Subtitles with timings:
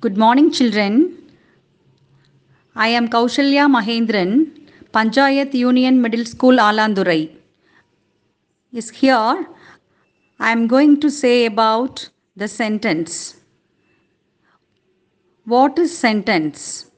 [0.00, 0.94] Good morning, children.
[2.76, 4.30] I am Kousalya Mahendran,
[4.92, 7.36] Panchayat Union Middle School, Alandurai.
[8.72, 9.48] Is here
[10.38, 13.38] I am going to say about the sentence.
[15.46, 16.92] What is sentence?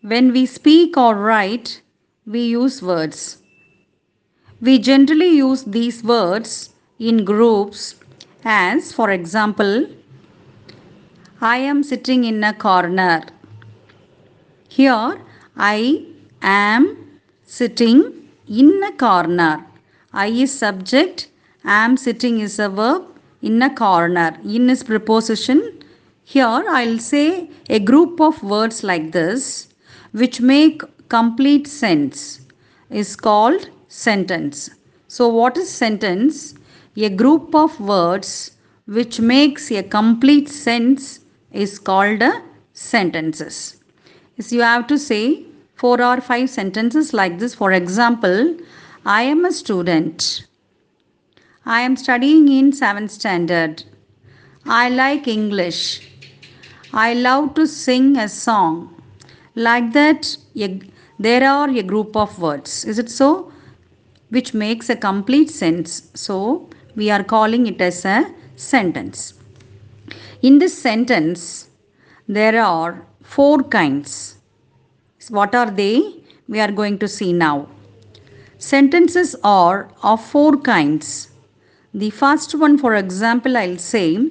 [0.00, 1.82] When we speak or write,
[2.24, 3.42] we use words.
[4.62, 7.96] We generally use these words in groups
[8.42, 9.86] as, for example,
[11.44, 13.22] I am sitting in a corner.
[14.68, 15.20] Here,
[15.56, 16.06] I
[16.40, 19.66] am sitting in a corner.
[20.12, 21.30] I is subject,
[21.64, 23.06] am sitting is a verb,
[23.42, 24.38] in a corner.
[24.44, 25.82] In is preposition.
[26.22, 29.66] Here, I'll say a group of words like this
[30.12, 32.42] which make complete sense
[32.88, 34.70] is called sentence.
[35.08, 36.54] So, what is sentence?
[36.96, 38.52] A group of words
[38.86, 41.18] which makes a complete sense
[41.52, 42.22] is called
[42.72, 43.76] sentences.
[44.40, 45.44] So, you have to say
[45.76, 47.54] four or five sentences like this.
[47.54, 48.56] For example,
[49.04, 50.46] I am a student.
[51.64, 53.84] I am studying in 7th standard.
[54.64, 56.08] I like English.
[56.92, 59.02] I love to sing a song.
[59.54, 60.36] Like that,
[61.18, 62.84] there are a group of words.
[62.84, 63.52] Is it so?
[64.30, 66.10] Which makes a complete sense.
[66.14, 69.34] So, we are calling it as a sentence.
[70.42, 71.68] In this sentence,
[72.28, 74.36] there are four kinds.
[75.28, 76.22] What are they?
[76.48, 77.68] We are going to see now.
[78.58, 81.30] Sentences are of four kinds.
[81.94, 84.30] The first one, for example, I'll say,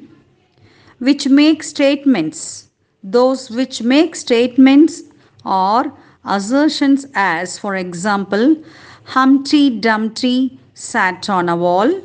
[1.00, 2.70] which make statements.
[3.04, 5.02] Those which make statements
[5.44, 5.94] or
[6.24, 8.64] assertions, as for example,
[9.06, 12.02] Humpty Dumpty sat on a wall.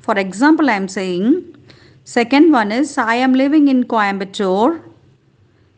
[0.00, 1.51] For example, I am saying,
[2.04, 4.82] second one is, I am living in Coimbatore.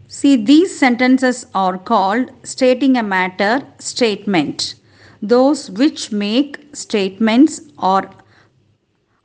[0.08, 4.74] See, these sentences are called stating a matter statement.
[5.22, 8.10] Those which make statements or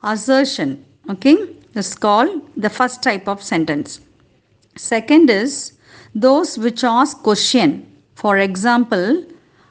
[0.04, 0.86] assertion.
[1.10, 1.38] Okay,
[1.76, 4.00] is called the first type of sentence.
[4.76, 5.74] Second is
[6.16, 7.86] those which ask question.
[8.16, 9.24] For example,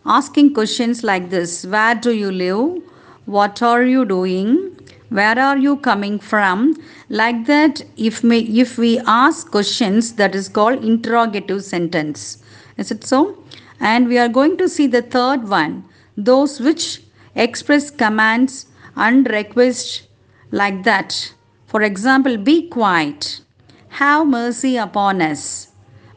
[0.04, 2.82] asking questions like this Where do you live?
[3.26, 4.67] What are you doing?
[5.10, 6.74] Where are you coming from?
[7.08, 12.42] Like that, if we, if we ask questions, that is called interrogative sentence.
[12.76, 13.42] Is it so?
[13.80, 15.84] And we are going to see the third one
[16.16, 17.00] those which
[17.36, 20.02] express commands and requests
[20.50, 21.32] like that.
[21.66, 23.40] For example, be quiet.
[23.90, 25.68] Have mercy upon us.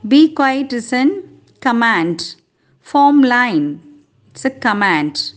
[0.07, 2.35] Be quiet is an command.
[2.81, 3.81] Form line.
[4.31, 5.33] It's a command.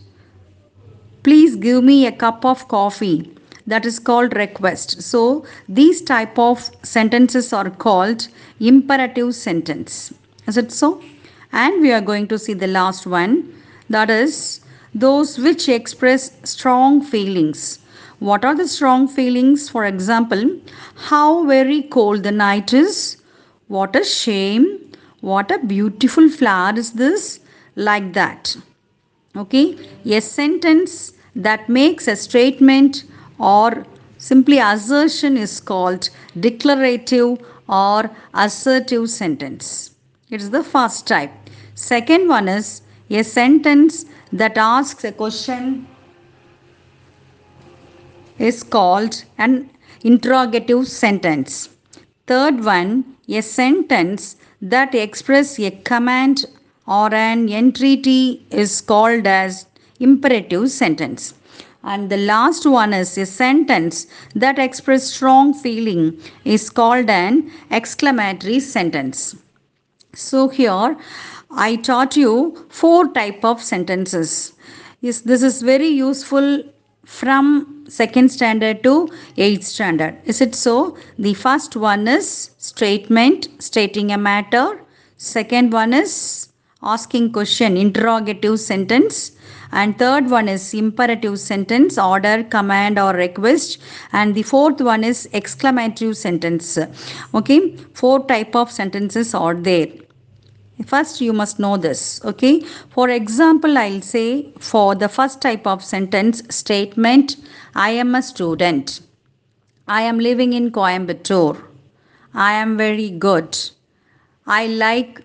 [1.21, 3.34] Please give me a cup of coffee.
[3.67, 5.01] That is called request.
[5.01, 8.27] So these type of sentences are called
[8.59, 10.13] imperative sentence.
[10.47, 11.01] Is it so?
[11.51, 13.53] And we are going to see the last one.
[13.89, 14.61] That is
[14.93, 17.79] those which express strong feelings.
[18.19, 19.69] What are the strong feelings?
[19.69, 20.59] For example,
[20.95, 23.17] how very cold the night is.
[23.67, 24.91] What a shame.
[25.21, 27.39] What a beautiful flower is this.
[27.75, 28.55] Like that.
[29.35, 29.77] Okay.
[30.05, 33.03] A sentence that makes a statement
[33.39, 33.85] or
[34.17, 36.09] simply assertion is called
[36.39, 39.91] declarative or assertive sentence.
[40.29, 41.31] It is the first type.
[41.75, 45.87] Second one is a sentence that asks a question
[48.37, 49.69] is called an
[50.03, 51.69] interrogative sentence.
[52.27, 56.45] Third one, a sentence that expresses a command
[56.87, 59.67] or an entreaty is called as
[59.99, 61.33] imperative sentence.
[61.83, 68.59] And the last one is a sentence that expresses strong feeling is called an exclamatory
[68.59, 69.35] sentence.
[70.13, 70.97] So here
[71.51, 74.53] I taught you four type of sentences.
[75.01, 76.63] Yes, this is very useful
[77.05, 79.07] from second standard to
[79.37, 80.17] eighth standard.
[80.25, 80.97] Is it so?
[81.19, 84.81] The first one is statement, stating a matter.
[85.17, 86.49] Second one is
[86.81, 89.31] asking question, interrogative sentence.
[89.75, 93.77] And third one is imperative sentence, order, command or request.
[94.13, 96.77] And the fourth one is exclamatory sentence.
[97.33, 99.87] Okay, four type of sentences are there.
[100.85, 102.23] First, you must know this.
[102.25, 102.61] Okay.
[102.89, 107.37] For example, I'll say for the first type of sentence statement,
[107.73, 108.99] I am a student.
[109.87, 111.61] I am living in Coimbatore.
[112.33, 113.57] I am very good.
[114.45, 115.23] I like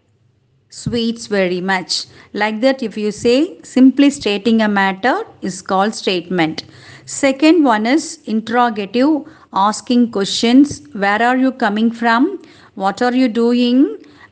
[0.71, 2.07] sweets very much.
[2.33, 6.65] Like that, if you say simply stating a matter is called statement.
[7.05, 10.81] Second one is interrogative, asking questions.
[10.93, 12.41] Where are you coming from?
[12.75, 13.81] what are you doing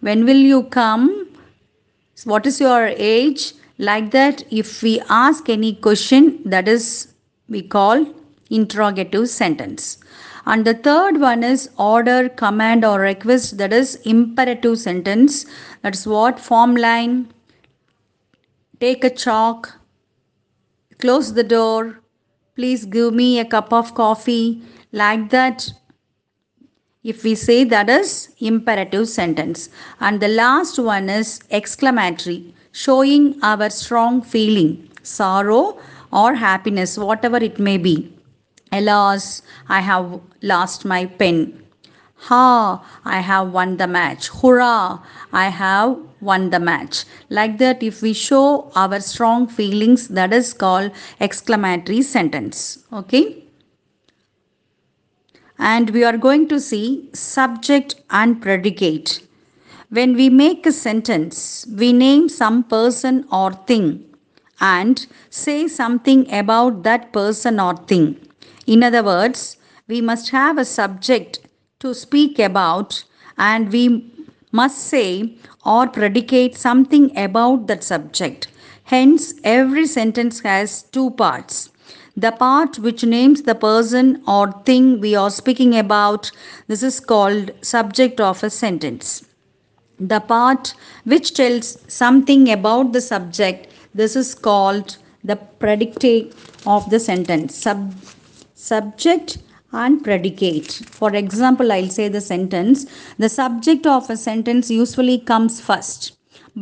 [0.01, 1.07] when will you come
[2.25, 6.87] what is your age like that if we ask any question that is
[7.49, 8.07] we call
[8.51, 9.99] interrogative sentence.
[10.47, 13.59] And the third one is order command or request.
[13.59, 15.45] That is imperative sentence.
[15.83, 17.33] That's what form line
[18.81, 19.75] take a chalk
[20.99, 22.01] close the door
[22.55, 24.63] please give me a cup of coffee.
[24.91, 25.71] Like that
[27.05, 29.69] if we say that is imperative sentence.
[30.01, 35.79] And the last one is exclamatory showing our strong feeling sorrow
[36.13, 38.13] or happiness whatever it may be
[38.73, 41.63] alas i have lost my pen.
[42.27, 44.29] Ha i have won the match.
[44.29, 44.99] Hurrah
[45.33, 47.05] i have won the match.
[47.29, 52.85] Like that if we show our strong feelings that is called exclamatory sentence.
[52.93, 53.45] Okay?
[55.59, 59.21] And we are going to see subject and predicate.
[59.91, 64.05] When we make a sentence, we name some person or thing
[64.61, 68.28] and say something about that person or thing.
[68.69, 69.57] In other words,
[69.87, 71.39] we must have a subject
[71.81, 73.03] to speak about
[73.39, 74.13] and we
[74.53, 78.49] must say or predicate something about that subject.
[78.85, 81.71] Hence, every sentence has two parts.
[82.15, 86.31] The part which names the person or thing we are speaking about
[86.67, 89.25] this is called subject of a sentence.
[89.99, 90.75] The part
[91.05, 96.35] which tells something about the subject this is called the predicate
[96.67, 97.55] of the sentence.
[97.55, 97.95] Sub-
[98.59, 99.39] subject
[99.73, 102.87] and predicate for example i'll say the sentence
[103.25, 106.13] the subject of a sentence usually comes first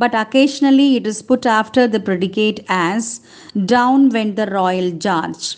[0.03, 3.21] but occasionally it is put after the predicate as
[3.65, 5.57] down went the Royal George.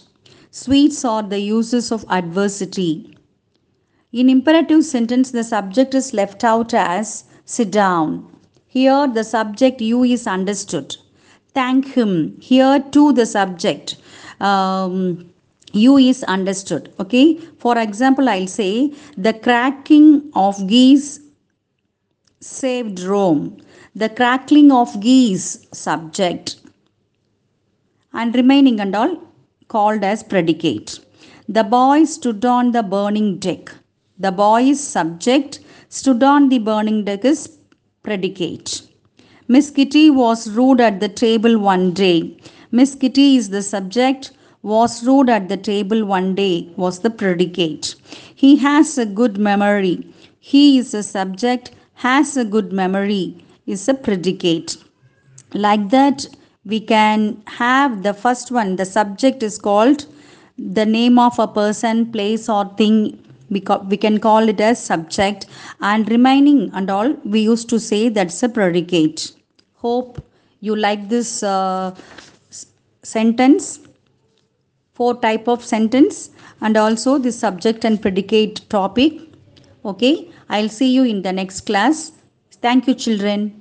[0.53, 3.17] Sweets are the uses of adversity.
[4.13, 8.27] In imperative sentence, the subject is left out as sit down.
[8.69, 10.97] Here, the subject you is understood.
[11.53, 12.41] Thank him.
[12.41, 13.97] Here, too, the subject
[14.41, 15.31] um,
[15.73, 16.93] you is understood.
[17.01, 17.39] Okay.
[17.59, 21.21] For example, I'll say the cracking of geese
[22.41, 23.61] saved Rome
[24.01, 26.57] the crackling of geese subject
[28.13, 29.15] and remaining and all
[29.67, 31.01] called as predicate.
[31.49, 33.73] The boy stood on the burning deck.
[34.19, 37.59] The boy's subject stood on the burning deck is
[38.03, 38.83] predicate.
[39.49, 42.37] Miss Kitty was rude at the table one day.
[42.71, 44.31] Miss Kitty is the subject
[44.63, 47.95] was rude at the table one day was the predicate.
[48.35, 50.07] He has a good memory.
[50.41, 54.77] He is a subject has a good memory is a predicate.
[55.53, 56.27] Like that,
[56.65, 60.07] we can have the first one, the subject is called
[60.59, 63.25] the name of a person, place, or thing.
[63.51, 65.47] We, can call it as subject,
[65.81, 69.33] and remaining and all, we used to say that's a predicate.
[69.75, 70.23] Hope
[70.61, 71.95] you like this uh,
[73.03, 73.81] sentence
[74.99, 76.31] four type of sentence
[76.61, 79.21] and also the subject and predicate topic.
[79.85, 82.13] Okay i'll see you in the next class.
[82.61, 83.58] Thank you children